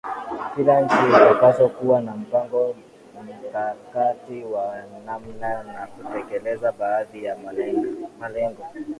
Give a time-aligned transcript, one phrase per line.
[0.55, 2.75] Kila nchi itapaswa kuwa na mpango
[3.49, 7.37] mkakati wa namna ya kutekeleza baadhi ya
[8.19, 8.65] malengo